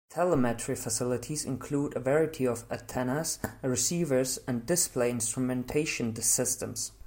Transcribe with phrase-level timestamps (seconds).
[0.09, 6.93] Telemetry facilities include a variety of antennas, receivers, and display instrumentation systems.